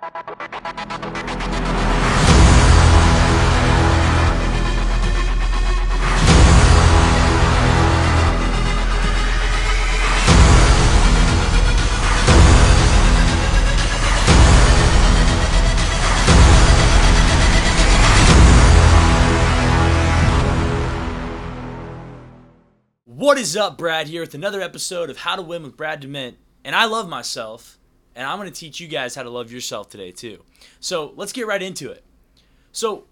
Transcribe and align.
What 0.00 0.08
is 23.36 23.54
up, 23.54 23.76
Brad 23.76 24.06
here 24.06 24.22
with 24.22 24.34
another 24.34 24.62
episode 24.62 25.10
of 25.10 25.18
How 25.18 25.36
to 25.36 25.42
Win 25.42 25.62
with 25.62 25.76
Brad 25.76 26.00
Dement. 26.00 26.38
And 26.64 26.74
I 26.74 26.86
love 26.86 27.06
myself, 27.06 27.78
and 28.14 28.26
I'm 28.26 28.38
going 28.38 28.50
to 28.50 28.54
teach 28.54 28.80
you 28.80 28.88
guys 28.88 29.14
how 29.14 29.22
to 29.22 29.30
love 29.30 29.52
yourself 29.52 29.88
today, 29.88 30.12
too. 30.12 30.42
So 30.80 31.12
let's 31.16 31.32
get 31.32 31.46
right 31.46 31.62
into 31.62 31.90
it. 31.90 32.04
So, 32.72 33.04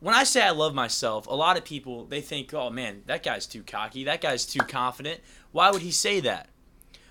when 0.00 0.14
I 0.14 0.24
say 0.24 0.42
I 0.42 0.50
love 0.50 0.74
myself, 0.74 1.26
a 1.26 1.34
lot 1.34 1.56
of 1.56 1.64
people 1.64 2.06
they 2.06 2.20
think, 2.20 2.52
"Oh 2.52 2.70
man, 2.70 3.02
that 3.06 3.22
guy's 3.22 3.46
too 3.46 3.62
cocky. 3.62 4.04
That 4.04 4.20
guy's 4.20 4.44
too 4.44 4.60
confident. 4.60 5.20
Why 5.52 5.70
would 5.70 5.82
he 5.82 5.92
say 5.92 6.18
that?" 6.20 6.48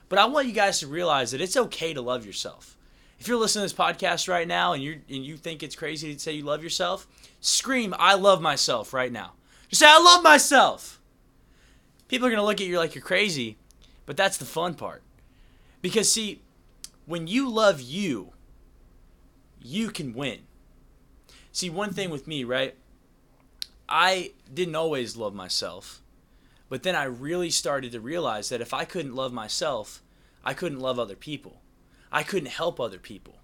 But 0.09 0.19
I 0.19 0.25
want 0.25 0.47
you 0.47 0.53
guys 0.53 0.80
to 0.80 0.88
realize 0.88 1.31
that 1.31 1.39
it's 1.39 1.55
okay 1.55 1.93
to 1.93 2.02
love 2.02 2.25
yourself. 2.25 2.77
If 3.17 3.27
you're 3.27 3.38
listening 3.38 3.67
to 3.67 3.73
this 3.73 3.80
podcast 3.80 4.27
right 4.27 4.47
now 4.47 4.73
and 4.73 4.83
you 4.83 5.02
and 5.08 5.23
you 5.23 5.38
think 5.38 5.63
it's 5.63 5.75
crazy 5.75 6.13
to 6.13 6.19
say 6.19 6.33
you 6.33 6.44
love 6.44 6.63
yourself, 6.63 7.08
scream 7.39 7.95
"I 7.97 8.16
love 8.16 8.41
myself" 8.41 8.94
right 8.94 9.11
now. 9.11 9.33
Just 9.69 9.80
say 9.80 9.88
"I 9.88 9.99
love 9.99 10.21
myself." 10.21 11.02
people 12.11 12.27
are 12.27 12.31
to 12.31 12.44
look 12.44 12.59
at 12.59 12.67
you 12.67 12.77
like 12.77 12.94
you're 12.94 13.02
crazy, 13.02 13.58
but 14.05 14.17
that's 14.17 14.35
the 14.35 14.45
fun 14.45 14.73
part. 14.73 15.02
Because, 15.81 16.11
see, 16.11 16.41
when 17.11 17.27
you 17.27 17.49
love 17.49 17.81
you, 17.81 18.31
you 19.61 19.89
can 19.89 20.13
win. 20.13 20.39
See, 21.52 21.69
one 21.69 21.91
thing 21.91 22.09
with 22.09 22.25
me, 22.25 22.45
right? 22.45 22.75
I 23.89 24.31
didn't 24.52 24.75
always 24.75 25.17
love 25.17 25.36
myself, 25.36 26.02
but 26.69 26.83
then 26.83 26.95
I 26.95 27.03
really 27.03 27.49
started 27.49 27.91
to 27.91 27.99
realize 27.99 28.47
that 28.47 28.61
if 28.61 28.73
I 28.73 28.86
couldn't 28.86 29.13
love 29.13 29.33
myself, 29.33 30.02
I 30.45 30.53
couldn't 30.53 30.80
love 30.80 30.97
other 30.97 31.17
people. 31.17 31.61
I 32.13 32.23
couldn't 32.23 32.49
help 32.49 32.80
other 32.80 32.97
people. 32.97 33.39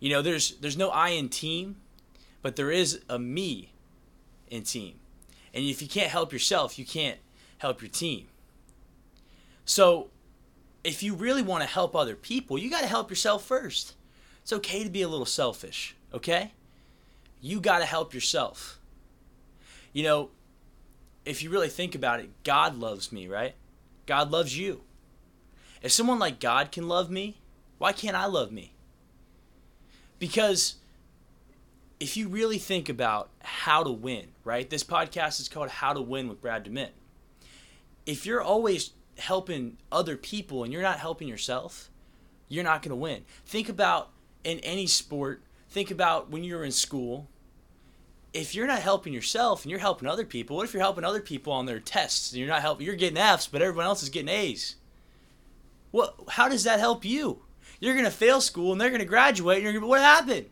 You 0.00 0.08
know, 0.10 0.22
there's 0.22 0.56
there's 0.56 0.78
no 0.78 0.88
I 0.88 1.10
in 1.10 1.28
team, 1.28 1.76
but 2.40 2.56
there 2.56 2.70
is 2.70 3.02
a 3.08 3.18
me 3.18 3.72
in 4.48 4.62
team. 4.62 5.00
And 5.52 5.62
if 5.62 5.82
you 5.82 5.88
can't 5.88 6.10
help 6.10 6.32
yourself, 6.32 6.78
you 6.78 6.86
can't 6.86 7.18
help 7.58 7.82
your 7.82 7.90
team. 7.90 8.28
So, 9.66 10.08
if 10.88 11.02
you 11.02 11.14
really 11.14 11.42
want 11.42 11.62
to 11.62 11.68
help 11.68 11.94
other 11.94 12.16
people, 12.16 12.58
you 12.58 12.70
got 12.70 12.80
to 12.80 12.86
help 12.86 13.10
yourself 13.10 13.44
first. 13.44 13.94
It's 14.42 14.52
okay 14.52 14.82
to 14.82 14.90
be 14.90 15.02
a 15.02 15.08
little 15.08 15.26
selfish, 15.26 15.94
okay? 16.14 16.52
You 17.40 17.60
got 17.60 17.80
to 17.80 17.84
help 17.84 18.14
yourself. 18.14 18.78
You 19.92 20.04
know, 20.04 20.30
if 21.26 21.42
you 21.42 21.50
really 21.50 21.68
think 21.68 21.94
about 21.94 22.20
it, 22.20 22.30
God 22.42 22.78
loves 22.78 23.12
me, 23.12 23.28
right? 23.28 23.54
God 24.06 24.30
loves 24.30 24.56
you. 24.56 24.80
If 25.82 25.92
someone 25.92 26.18
like 26.18 26.40
God 26.40 26.72
can 26.72 26.88
love 26.88 27.10
me, 27.10 27.36
why 27.76 27.92
can't 27.92 28.16
I 28.16 28.24
love 28.24 28.50
me? 28.50 28.72
Because 30.18 30.76
if 32.00 32.16
you 32.16 32.28
really 32.28 32.58
think 32.58 32.88
about 32.88 33.28
how 33.40 33.84
to 33.84 33.92
win, 33.92 34.28
right? 34.42 34.68
This 34.68 34.84
podcast 34.84 35.38
is 35.38 35.48
called 35.48 35.68
How 35.68 35.92
to 35.92 36.00
Win 36.00 36.28
with 36.28 36.40
Brad 36.40 36.64
Dement 36.64 36.92
if 38.08 38.24
you're 38.24 38.40
always 38.40 38.92
helping 39.18 39.76
other 39.90 40.16
people 40.16 40.64
and 40.64 40.72
you're 40.72 40.82
not 40.82 40.98
helping 40.98 41.28
yourself, 41.28 41.90
you're 42.48 42.64
not 42.64 42.82
going 42.82 42.90
to 42.90 42.96
win. 42.96 43.24
Think 43.44 43.68
about 43.68 44.10
in 44.44 44.58
any 44.60 44.86
sport, 44.86 45.42
think 45.68 45.90
about 45.90 46.30
when 46.30 46.44
you're 46.44 46.64
in 46.64 46.72
school. 46.72 47.28
If 48.32 48.54
you're 48.54 48.66
not 48.66 48.80
helping 48.80 49.12
yourself 49.12 49.64
and 49.64 49.70
you're 49.70 49.80
helping 49.80 50.08
other 50.08 50.24
people, 50.24 50.56
what 50.56 50.64
if 50.64 50.72
you're 50.72 50.82
helping 50.82 51.04
other 51.04 51.20
people 51.20 51.52
on 51.52 51.66
their 51.66 51.80
tests 51.80 52.32
and 52.32 52.38
you're 52.38 52.48
not 52.48 52.60
helping 52.60 52.86
you're 52.86 52.94
getting 52.94 53.16
Fs 53.16 53.46
but 53.46 53.62
everyone 53.62 53.86
else 53.86 54.02
is 54.02 54.10
getting 54.10 54.28
A's? 54.28 54.76
What 55.90 56.14
how 56.28 56.48
does 56.48 56.64
that 56.64 56.78
help 56.78 57.04
you? 57.04 57.42
You're 57.80 57.94
going 57.94 58.04
to 58.04 58.10
fail 58.10 58.40
school 58.40 58.72
and 58.72 58.80
they're 58.80 58.90
going 58.90 59.00
to 59.00 59.06
graduate 59.06 59.58
and 59.58 59.64
you're 59.64 59.72
going 59.72 59.82
to 59.82 59.88
what 59.88 60.00
happened? 60.00 60.46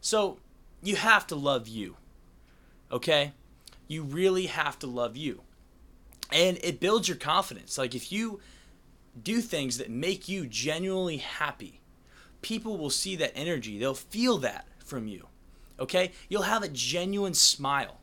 So, 0.00 0.38
you 0.82 0.96
have 0.96 1.26
to 1.28 1.34
love 1.34 1.66
you. 1.66 1.96
Okay? 2.92 3.32
You 3.88 4.02
really 4.02 4.46
have 4.46 4.78
to 4.80 4.86
love 4.86 5.16
you 5.16 5.42
and 6.32 6.58
it 6.62 6.80
builds 6.80 7.08
your 7.08 7.16
confidence. 7.16 7.78
Like 7.78 7.94
if 7.94 8.10
you 8.12 8.40
do 9.22 9.40
things 9.40 9.78
that 9.78 9.90
make 9.90 10.28
you 10.28 10.46
genuinely 10.46 11.18
happy, 11.18 11.80
people 12.42 12.76
will 12.76 12.90
see 12.90 13.16
that 13.16 13.32
energy. 13.34 13.78
They'll 13.78 13.94
feel 13.94 14.38
that 14.38 14.66
from 14.84 15.06
you. 15.06 15.28
Okay? 15.78 16.12
You'll 16.28 16.42
have 16.42 16.62
a 16.62 16.68
genuine 16.68 17.34
smile. 17.34 18.00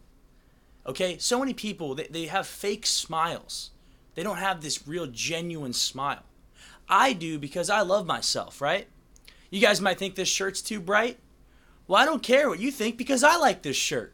Okay? 0.86 1.18
So 1.18 1.40
many 1.40 1.54
people 1.54 1.96
they, 1.96 2.08
they 2.08 2.26
have 2.26 2.48
fake 2.48 2.86
smiles. 2.86 3.72
They 4.16 4.24
don't 4.24 4.38
have 4.38 4.62
this 4.62 4.88
real 4.88 5.08
genuine 5.08 5.74
smile. 5.74 6.24
I 6.90 7.14
do 7.14 7.40
because 7.40 7.70
I 7.70 7.82
love 7.82 8.06
myself, 8.06 8.60
right? 8.60 8.88
You 9.50 9.62
guys 9.62 9.80
might 9.80 9.98
think 9.98 10.16
this 10.16 10.28
shirt's 10.28 10.62
too 10.62 10.80
bright. 10.80 11.20
Well, 11.88 12.02
I 12.02 12.06
don't 12.06 12.24
care 12.24 12.50
what 12.50 12.60
you 12.60 12.72
think 12.72 12.98
because 12.98 13.24
I 13.24 13.38
like 13.38 13.62
this 13.62 13.78
shirt. 13.78 14.14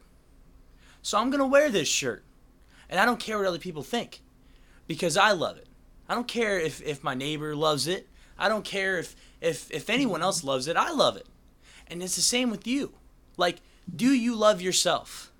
So 1.02 1.18
I'm 1.18 1.30
going 1.30 1.40
to 1.40 1.46
wear 1.46 1.70
this 1.70 1.88
shirt. 1.88 2.24
And 2.88 2.98
I 2.98 3.04
don't 3.04 3.20
care 3.20 3.38
what 3.38 3.46
other 3.46 3.58
people 3.58 3.82
think 3.82 4.20
because 4.86 5.16
I 5.16 5.32
love 5.32 5.56
it. 5.56 5.66
I 6.08 6.14
don't 6.14 6.28
care 6.28 6.58
if, 6.58 6.80
if 6.82 7.04
my 7.04 7.14
neighbor 7.14 7.54
loves 7.54 7.86
it. 7.86 8.08
I 8.38 8.48
don't 8.48 8.64
care 8.64 8.98
if, 8.98 9.14
if, 9.40 9.70
if 9.70 9.90
anyone 9.90 10.22
else 10.22 10.42
loves 10.42 10.68
it. 10.68 10.76
I 10.76 10.90
love 10.90 11.16
it. 11.16 11.26
And 11.88 12.02
it's 12.02 12.16
the 12.16 12.22
same 12.22 12.50
with 12.50 12.66
you. 12.66 12.92
Like, 13.36 13.60
do 13.94 14.12
you 14.12 14.34
love 14.34 14.62
yourself? 14.62 15.32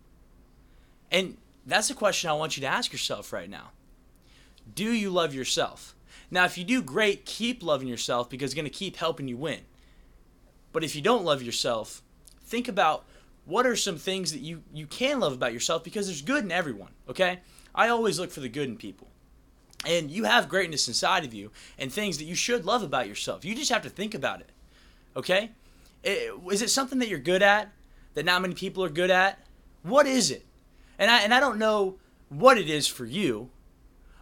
And 1.10 1.36
that's 1.66 1.90
a 1.90 1.94
question 1.94 2.28
I 2.30 2.34
want 2.34 2.56
you 2.56 2.60
to 2.62 2.66
ask 2.66 2.92
yourself 2.92 3.32
right 3.32 3.48
now. 3.48 3.70
Do 4.74 4.92
you 4.92 5.10
love 5.10 5.34
yourself? 5.34 5.94
Now, 6.30 6.44
if 6.44 6.58
you 6.58 6.64
do, 6.64 6.82
great, 6.82 7.24
keep 7.24 7.62
loving 7.62 7.88
yourself 7.88 8.28
because 8.28 8.52
it's 8.52 8.54
going 8.54 8.64
to 8.64 8.70
keep 8.70 8.96
helping 8.96 9.28
you 9.28 9.36
win. 9.36 9.60
But 10.72 10.84
if 10.84 10.94
you 10.94 11.00
don't 11.00 11.24
love 11.24 11.42
yourself, 11.42 12.02
think 12.42 12.68
about 12.68 13.04
what 13.48 13.66
are 13.66 13.74
some 13.74 13.96
things 13.96 14.32
that 14.32 14.42
you, 14.42 14.62
you 14.74 14.86
can 14.86 15.20
love 15.20 15.32
about 15.32 15.54
yourself 15.54 15.82
because 15.82 16.06
there's 16.06 16.20
good 16.20 16.44
in 16.44 16.52
everyone, 16.52 16.90
okay? 17.08 17.40
I 17.74 17.88
always 17.88 18.18
look 18.18 18.30
for 18.30 18.40
the 18.40 18.48
good 18.48 18.68
in 18.68 18.76
people. 18.76 19.08
And 19.86 20.10
you 20.10 20.24
have 20.24 20.50
greatness 20.50 20.86
inside 20.86 21.24
of 21.24 21.32
you 21.32 21.50
and 21.78 21.90
things 21.90 22.18
that 22.18 22.24
you 22.24 22.34
should 22.34 22.66
love 22.66 22.82
about 22.82 23.08
yourself. 23.08 23.46
You 23.46 23.54
just 23.54 23.70
have 23.70 23.82
to 23.82 23.88
think 23.88 24.14
about 24.14 24.40
it, 24.40 24.50
okay? 25.16 25.52
Is 26.04 26.60
it 26.60 26.68
something 26.68 26.98
that 26.98 27.08
you're 27.08 27.18
good 27.18 27.42
at 27.42 27.72
that 28.12 28.26
not 28.26 28.42
many 28.42 28.52
people 28.52 28.84
are 28.84 28.90
good 28.90 29.10
at? 29.10 29.38
What 29.82 30.06
is 30.06 30.30
it? 30.30 30.44
And 30.98 31.10
I, 31.10 31.20
and 31.20 31.32
I 31.32 31.40
don't 31.40 31.58
know 31.58 31.96
what 32.28 32.58
it 32.58 32.68
is 32.68 32.86
for 32.86 33.06
you, 33.06 33.48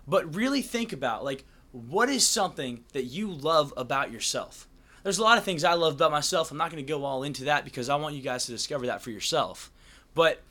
but 0.07 0.37
really 0.37 0.63
think 0.63 0.93
about 0.93 1.25
like 1.25 1.45
what 1.73 2.09
is 2.09 2.25
something 2.25 2.85
that 2.93 3.05
you 3.05 3.29
love 3.29 3.75
about 3.77 4.13
yourself? 4.13 4.69
There's 5.07 5.19
a 5.19 5.23
lot 5.23 5.39
of 5.39 5.45
things 5.45 5.63
I 5.63 5.75
love 5.75 5.95
about 5.95 6.11
myself. 6.11 6.51
I'm 6.51 6.57
not 6.57 6.73
going 6.73 6.85
to 6.85 6.93
go 6.93 7.05
all 7.05 7.23
into 7.23 7.45
that 7.45 7.65
because 7.65 7.89
I 7.89 7.95
want 7.95 8.17
you 8.17 8.23
guys 8.23 8.47
to 8.47 8.51
discover 8.51 8.87
that 8.87 9.03
for 9.03 9.13
yourself. 9.13 9.71
But 10.17 10.43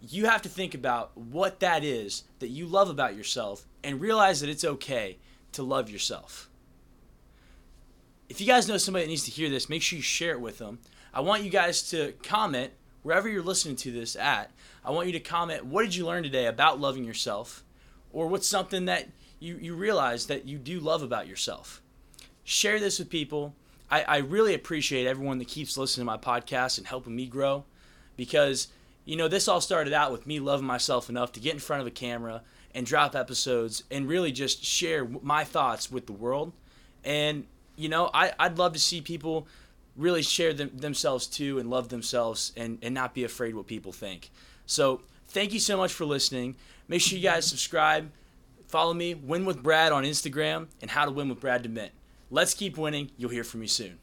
you 0.00 0.26
have 0.26 0.42
to 0.42 0.48
think 0.48 0.76
about 0.76 1.16
what 1.16 1.58
that 1.58 1.82
is 1.82 2.22
that 2.38 2.50
you 2.50 2.66
love 2.66 2.88
about 2.88 3.16
yourself 3.16 3.66
and 3.82 4.00
realize 4.00 4.42
that 4.42 4.48
it's 4.48 4.64
okay 4.64 5.18
to 5.50 5.64
love 5.64 5.90
yourself. 5.90 6.48
If 8.28 8.40
you 8.40 8.46
guys 8.46 8.68
know 8.68 8.76
somebody 8.76 9.06
that 9.06 9.10
needs 9.10 9.24
to 9.24 9.32
hear 9.32 9.50
this, 9.50 9.68
make 9.68 9.82
sure 9.82 9.96
you 9.96 10.04
share 10.04 10.34
it 10.34 10.40
with 10.40 10.58
them. 10.58 10.78
I 11.12 11.18
want 11.18 11.42
you 11.42 11.50
guys 11.50 11.90
to 11.90 12.12
comment 12.22 12.70
wherever 13.02 13.28
you're 13.28 13.42
listening 13.42 13.74
to 13.74 13.90
this 13.90 14.14
at. 14.14 14.52
I 14.84 14.92
want 14.92 15.08
you 15.08 15.12
to 15.14 15.18
comment 15.18 15.66
what 15.66 15.82
did 15.82 15.96
you 15.96 16.06
learn 16.06 16.22
today 16.22 16.46
about 16.46 16.78
loving 16.80 17.02
yourself 17.02 17.64
or 18.12 18.28
what's 18.28 18.46
something 18.46 18.84
that 18.84 19.08
you, 19.40 19.56
you 19.56 19.74
realize 19.74 20.26
that 20.28 20.46
you 20.46 20.58
do 20.58 20.78
love 20.78 21.02
about 21.02 21.26
yourself. 21.26 21.82
Share 22.44 22.78
this 22.78 23.00
with 23.00 23.10
people 23.10 23.56
I, 23.90 24.02
I 24.02 24.16
really 24.18 24.54
appreciate 24.54 25.06
everyone 25.06 25.38
that 25.38 25.48
keeps 25.48 25.76
listening 25.76 26.06
to 26.06 26.12
my 26.12 26.16
podcast 26.16 26.78
and 26.78 26.86
helping 26.86 27.16
me 27.16 27.26
grow 27.26 27.64
because, 28.16 28.68
you 29.04 29.16
know, 29.16 29.28
this 29.28 29.48
all 29.48 29.60
started 29.60 29.92
out 29.92 30.12
with 30.12 30.26
me 30.26 30.38
loving 30.38 30.66
myself 30.66 31.08
enough 31.08 31.32
to 31.32 31.40
get 31.40 31.54
in 31.54 31.58
front 31.58 31.80
of 31.80 31.86
a 31.86 31.90
camera 31.90 32.42
and 32.74 32.86
drop 32.86 33.16
episodes 33.16 33.82
and 33.90 34.08
really 34.08 34.30
just 34.30 34.64
share 34.64 35.04
my 35.04 35.44
thoughts 35.44 35.90
with 35.90 36.06
the 36.06 36.12
world. 36.12 36.52
And, 37.04 37.46
you 37.76 37.88
know, 37.88 38.10
I, 38.14 38.32
I'd 38.38 38.58
love 38.58 38.74
to 38.74 38.78
see 38.78 39.00
people 39.00 39.48
really 39.96 40.22
share 40.22 40.52
them, 40.52 40.70
themselves 40.74 41.26
too 41.26 41.58
and 41.58 41.68
love 41.68 41.88
themselves 41.88 42.52
and, 42.56 42.78
and 42.82 42.94
not 42.94 43.14
be 43.14 43.24
afraid 43.24 43.54
what 43.54 43.66
people 43.66 43.92
think. 43.92 44.30
So, 44.66 45.00
thank 45.28 45.52
you 45.52 45.58
so 45.58 45.76
much 45.76 45.92
for 45.92 46.04
listening. 46.04 46.56
Make 46.86 47.00
sure 47.00 47.18
you 47.18 47.24
guys 47.24 47.46
subscribe. 47.46 48.10
Follow 48.68 48.94
me, 48.94 49.14
Win 49.14 49.44
with 49.44 49.62
Brad 49.62 49.90
on 49.90 50.04
Instagram, 50.04 50.68
and 50.80 50.90
How 50.90 51.04
to 51.04 51.10
Win 51.10 51.28
with 51.28 51.40
Brad 51.40 51.62
Dement. 51.62 51.90
Let's 52.32 52.54
keep 52.54 52.78
winning. 52.78 53.10
You'll 53.16 53.30
hear 53.30 53.42
from 53.42 53.60
me 53.60 53.66
soon. 53.66 53.98